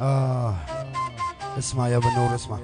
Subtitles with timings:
[0.00, 0.54] آه
[1.58, 2.58] اسمع يا بنور اسمع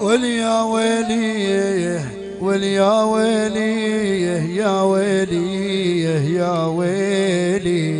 [0.00, 2.00] واليا ويلي
[2.40, 7.99] واليا ويلي يا ويلي يا ويلي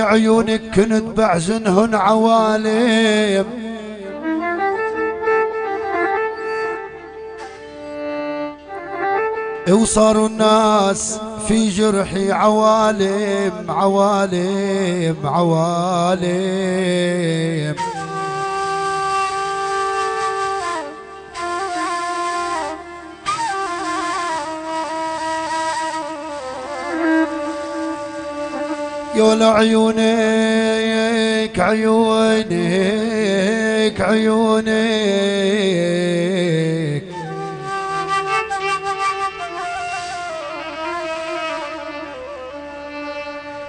[0.00, 3.46] عيونك كنت بعزنهن عوالم.
[9.70, 16.30] وصاروا الناس في جرحي عوالم عوالم عوالم.
[29.20, 30.00] يا عيونك
[31.60, 32.50] عيونك
[34.00, 34.70] عيونك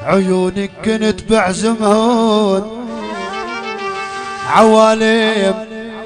[0.06, 2.63] عيونك كنت بعزمهن
[4.50, 5.56] عوالم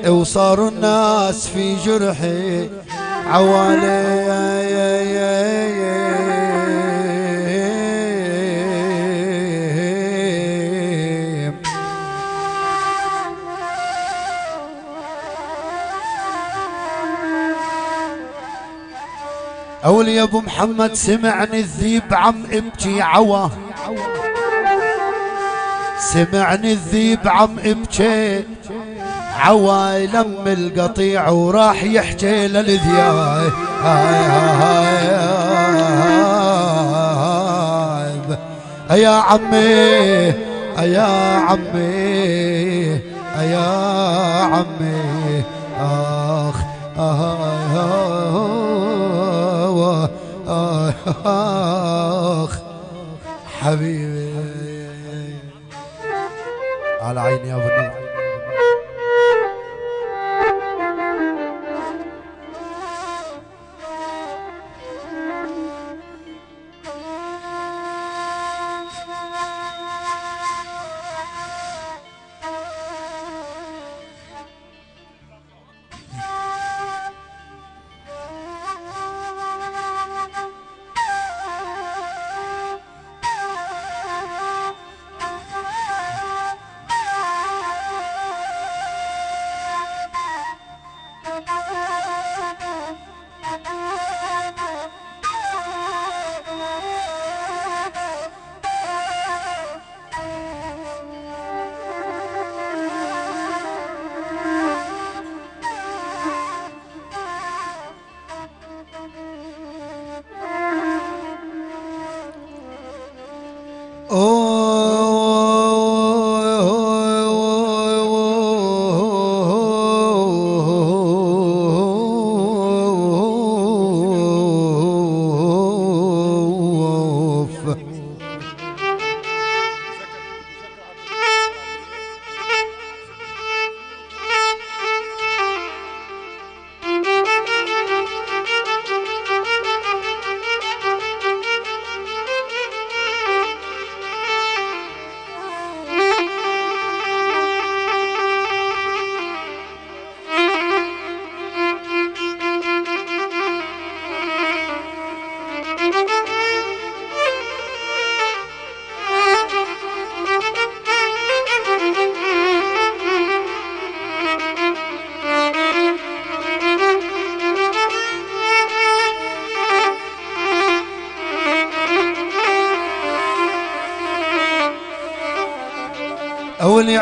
[0.07, 2.69] وصاروا الناس في جرحي.
[3.27, 4.64] عوالم
[20.25, 23.49] أبو محمد سمعني الذيب عم ابكي عوا
[25.99, 28.43] سمعني الذيب عم ابكي
[29.39, 33.51] عوا يلم القطيع وراح يحكي للذياب
[38.91, 40.33] يا عمي
[40.77, 43.01] يا عمي
[43.37, 43.67] يا
[44.43, 44.94] عمي.
[51.25, 52.59] آخ
[53.59, 54.14] حبيبي.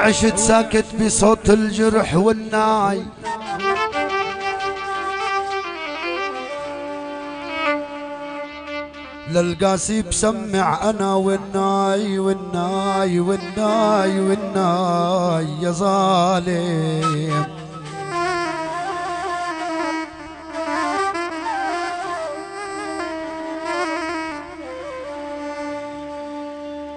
[0.04, 3.04] عشت ساكت بصوت الجرح والناي.
[9.32, 17.46] للقاسي بسمع أنا والناي والناي والناي والناي يا ظالم.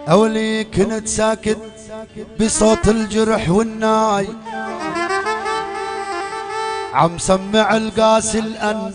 [0.09, 1.76] أولي كنت ساكت
[2.41, 4.29] بصوت الجرح والناي.
[6.95, 8.93] عم سمع القاسي الأن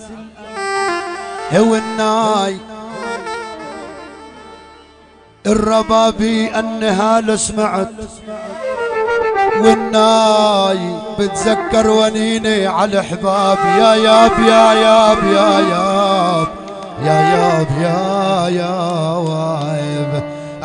[1.54, 2.58] هو الناي.
[5.48, 7.90] الربابي النهال سمعت
[9.62, 10.96] والناي.
[11.20, 13.58] بتذكر ونيني على حباب.
[13.58, 16.48] يا ياب يا ياب يا ياب
[17.06, 19.22] يا ياب يا ياب.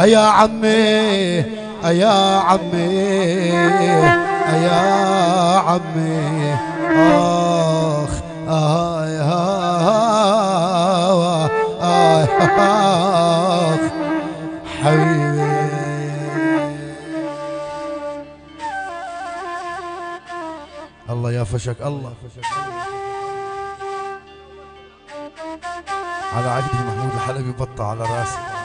[0.09, 2.97] يا عمي يا عمي
[4.65, 6.55] يا عمي
[6.97, 8.11] آخ
[8.49, 9.07] آه
[10.51, 11.49] آه
[11.83, 13.79] آه
[14.83, 15.47] حبيبي.
[21.11, 22.13] الله يا فشك الله
[26.37, 28.56] على عقد محمود الحلبي بطة على راسي.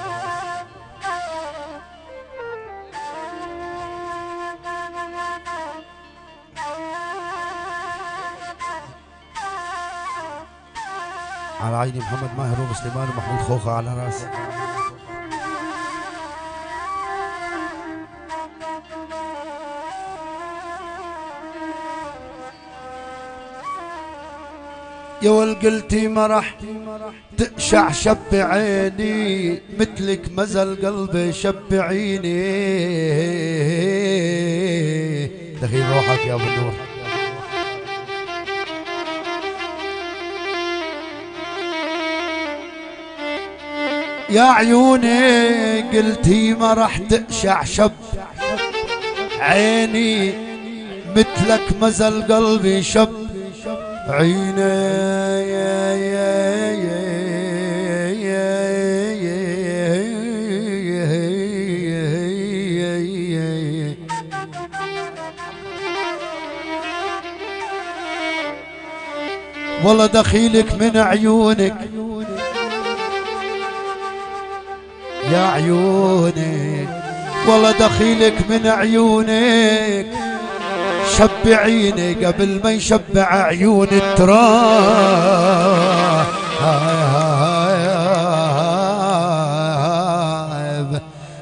[11.61, 14.27] على عيني محمد ماهر ومسلمان ومحمود خوخة على راسي
[25.21, 26.55] يا قلتي ما راح
[27.37, 32.41] تشع شب عيني مثلك مزل قلبي شبعيني
[35.61, 36.90] دخيل روحك يا أبو النور.
[44.31, 47.91] يا عيوني قلتي ما راح تشع شب.
[49.39, 50.33] عيني
[51.15, 53.09] مثلك مزل قلبي شب.
[54.07, 54.61] عيني
[55.51, 57.11] يا يا يا
[69.83, 71.90] والله دخيلك من عيونك.
[75.31, 76.89] يا عيونك
[77.47, 80.05] والله دخيلك من عيونك.
[81.17, 85.11] شبعيني قبل ما يشبع عيون التراب.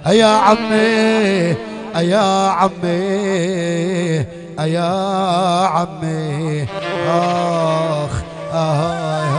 [0.10, 1.56] يا عمي
[1.96, 4.26] يا عمي
[4.60, 4.92] يا
[5.68, 6.68] عمي.
[7.08, 8.12] آخ
[8.54, 9.39] اخ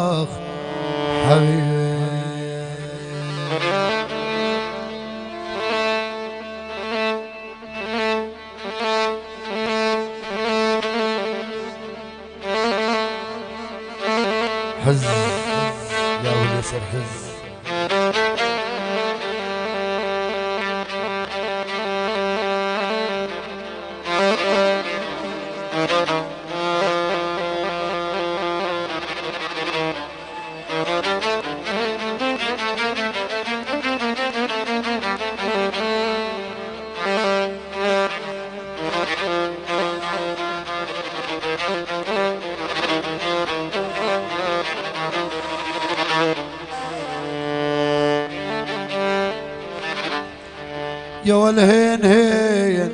[51.31, 52.91] يا والهين هين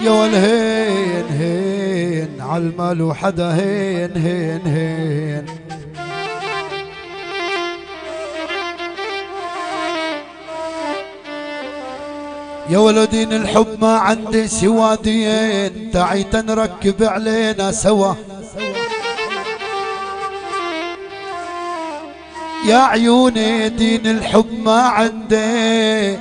[0.00, 5.46] يا والهين هين عالمال وحدا هين هين هين.
[12.70, 18.14] يا ولدين الحب ما عندي سوى دين تعي تنركب علينا سوا
[22.66, 26.18] يا عيوني دين الحب ما عندي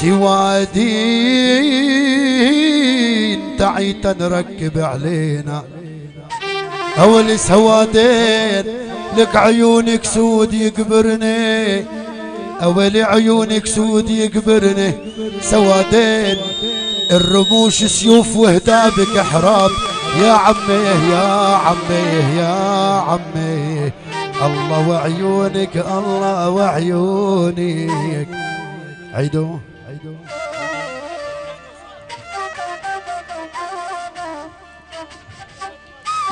[0.00, 1.92] سوى دين
[3.58, 5.62] تعي تنركب علينا.
[6.98, 8.64] أول سوادين
[9.16, 11.84] لك عيونك سود يقبرني.
[12.62, 14.94] أول عيونك سود يقبرني.
[15.42, 16.36] سوادين
[17.10, 19.70] الرموش سيوف وهدابك إحراب.
[20.22, 22.54] يا عمي يا عمي يا
[23.08, 23.92] عمي.
[24.46, 28.28] الله وعيونك الله وعيونك.
[29.14, 29.58] عيدوا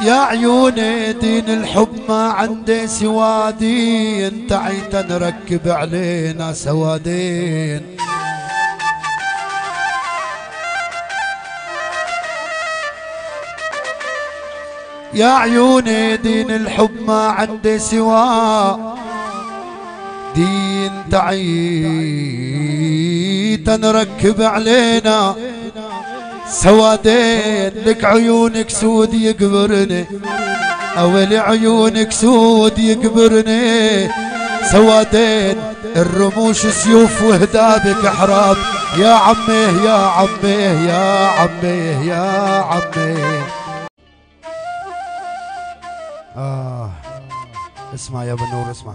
[0.03, 7.83] يا عيوني دين الحب ما عنده سوى دين تعيت نركب علينا سوادين
[15.15, 18.79] يا عيوني دين الحب ما عنده سوى
[20.35, 21.31] دين تعيت
[23.71, 25.35] نركب علينا
[26.51, 30.07] سوادين لك عيونك سود يقبرني.
[30.99, 34.11] اول عيونك سود يقبرني.
[34.73, 35.57] سوادين
[35.97, 38.57] الرموش سيوف وهدابك احراب
[38.99, 43.43] يا عمي يا عمي يا عمي يا عمي.
[46.37, 46.91] آه.
[47.95, 48.93] اسمع يا بنور اسمع.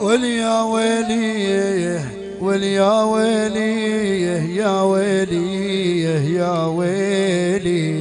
[0.00, 2.00] واليا ويلي
[2.40, 7.99] واليا ويلي يا ويلي يا ويلي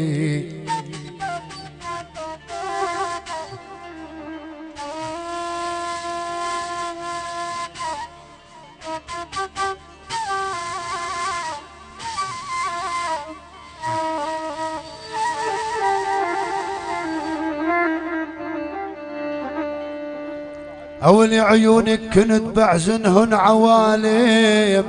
[21.39, 24.85] عيونك كنت بعزنهن عوالم.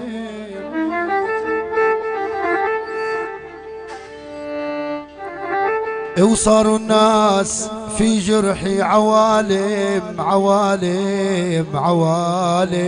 [6.21, 12.81] وصاروا الناس في جرحي عوالم عوالم عوالم.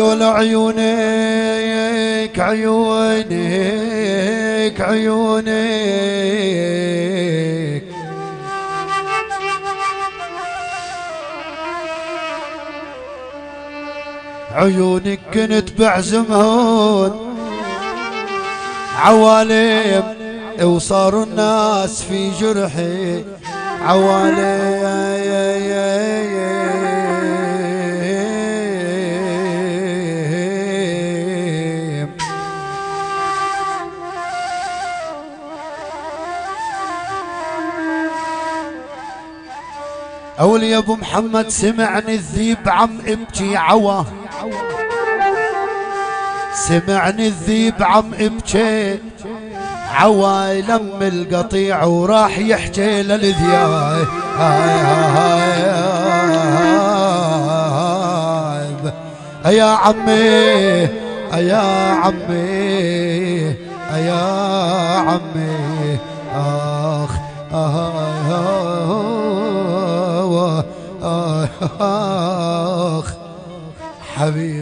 [0.00, 0.80] يا عيونك
[2.38, 3.30] عيونك
[4.80, 5.50] عيونك
[14.54, 17.12] عيونك كنت بعزمهن
[18.98, 20.04] عوالم
[20.62, 23.24] وصاروا الناس في جرحي.
[23.82, 25.19] عوالم.
[40.80, 44.02] أبو محمد سمعني الذيب عم ابكي عوا.
[46.54, 48.98] سمعني الذيب عم ابكي
[49.94, 50.48] عوا.
[50.48, 54.06] يلم القطيع وراح يحكي للذياب.
[59.46, 60.88] يا عمي
[61.32, 63.56] يا عمي
[63.92, 64.22] يا
[65.08, 65.59] عمي.
[71.80, 73.14] آخ
[74.14, 74.59] حبيبي.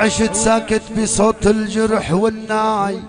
[0.00, 3.00] عشت ساكت بصوت الجرح والناي.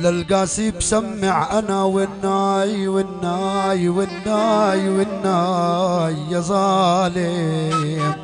[0.00, 8.14] للقاسي بسمع أنا والناي والناي والناي والناي يا ظالم.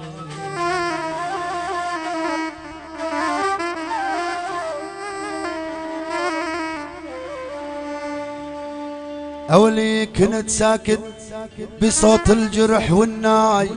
[9.50, 11.17] أولي كنت ساكت
[11.82, 13.70] بصوت الجرح والناي.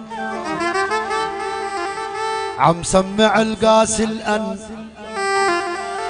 [2.60, 4.58] عم سمع القاسي الأن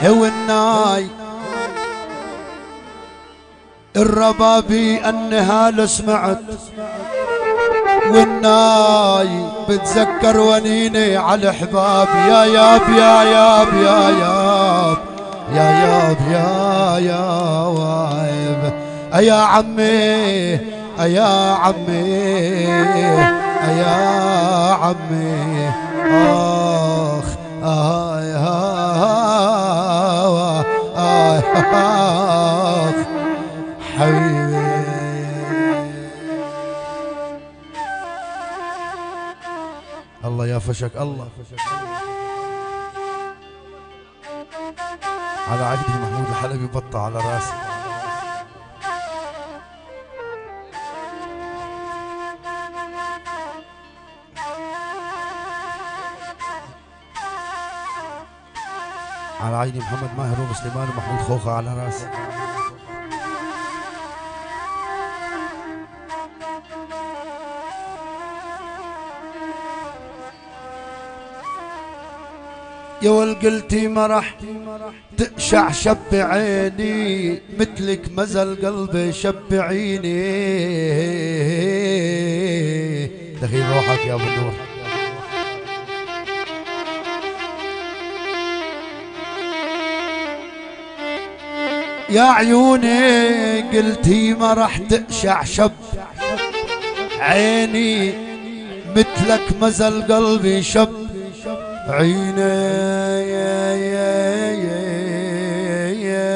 [0.04, 1.08] هو الناي.
[3.96, 6.40] الربابي النهال سمعت
[8.10, 9.46] والناي.
[9.70, 12.08] بتذكر ونيني على حباب.
[12.08, 14.98] يا ياب يا ياب يا ياب
[15.56, 17.62] يا ياب يا ياب.
[19.14, 22.64] يا عمي يا عمي
[23.80, 25.70] يا عمي
[26.12, 27.26] آخ
[27.64, 29.06] آه آه
[30.96, 32.94] آه آه
[33.98, 34.52] حبيبي.
[40.26, 41.28] الله يا فشك الله
[45.52, 47.71] على عقد محمود الحلبي بطة على راسي.
[59.42, 62.08] على عيني محمد ماهر ومسلمان ومحمود خوخة على راسي
[73.02, 74.38] يا ول قلتي ما راح
[75.18, 80.22] تشع شب عيني مثلك مزل قلبي شبعيني
[83.42, 84.71] دخيل روحك يا أبو النور.
[92.12, 95.72] يا عيوني قلتي ما راح تشع شب.
[97.20, 98.14] عيني
[98.96, 100.90] مثلك مزل قلبي شب.
[101.88, 102.42] عيني
[103.32, 104.92] يا يا يا
[105.92, 106.32] يا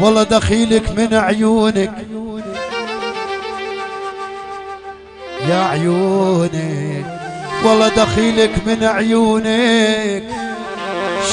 [0.00, 2.07] والله دخيلك من عيونك.
[5.48, 7.06] يا عيونك
[7.64, 10.22] والله دخيلك من عيونك.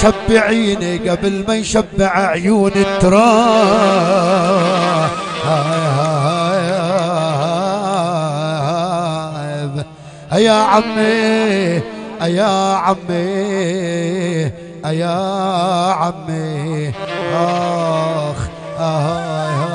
[0.02, 3.96] شبعيني قبل ما يشبع عيون التراب.
[10.36, 11.82] يا عمي
[12.22, 14.52] يا عمي
[14.86, 15.18] يا
[15.94, 16.92] عمي.
[17.34, 18.40] آخ
[18.80, 19.75] اخ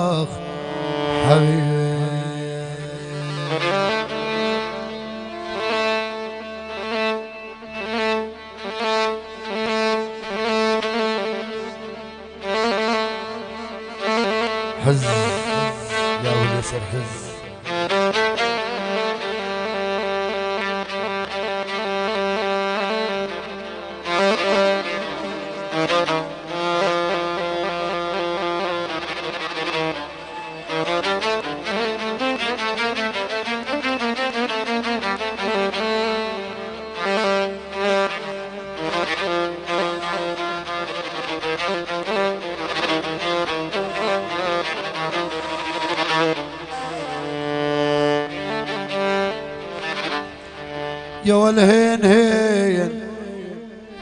[51.31, 52.91] يا والهين هين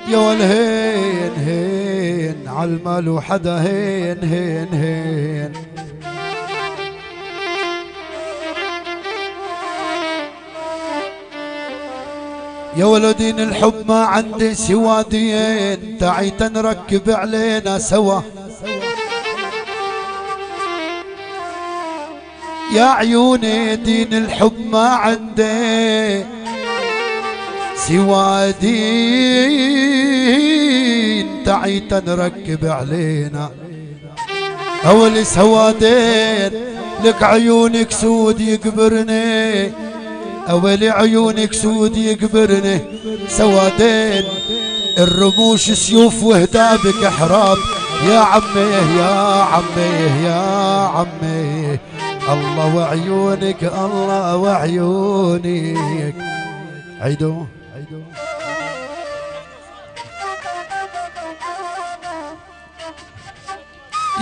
[0.07, 5.51] يا والهين هين عالمال وحدا هين هين هين.
[12.77, 18.21] يا ولدين الحب ما عندي سوى دين تعي تنركب علينا سوا
[22.73, 26.25] يا عيوني دين الحب ما عندي
[27.87, 29.79] سوى دين
[31.45, 33.49] تعي تنركب علينا.
[34.85, 36.51] أول سوادين
[37.03, 39.71] لك عيونك سود يقبرني.
[40.49, 42.79] أول عيونك سود يقبرني.
[43.29, 44.23] سوادين
[44.97, 47.57] الرموش سيوف وهدابك إحراب.
[48.07, 50.41] يا عمي يا عمي يا
[50.95, 51.79] عمي.
[52.33, 56.15] الله وعيونك الله وعيونك.
[57.01, 57.43] عيدوا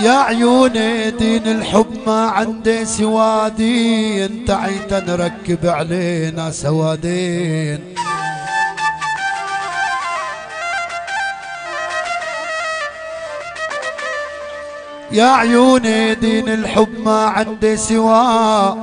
[0.00, 7.80] يا عيوني دين الحب ما عنده سوى دين تعيت نركب علينا سوادين
[15.12, 18.74] يا عيوني دين الحب ما عنده سوى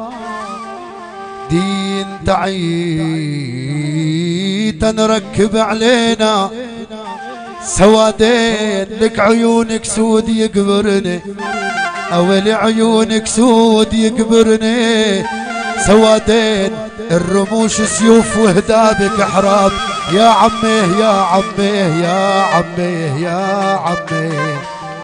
[1.49, 2.45] دين تعيت
[4.85, 6.49] نركب علينا
[7.65, 11.21] سوادين لك عيونك سود يقبرني.
[12.13, 15.25] اول عيونك سود يقبرني.
[15.87, 16.71] سوادين
[17.11, 19.71] الرموش سيوف وهدابك احراب
[20.13, 24.31] يا عمي يا عمي يا عمي يا عمي.